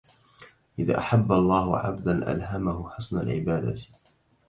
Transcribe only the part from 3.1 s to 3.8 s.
العبادة.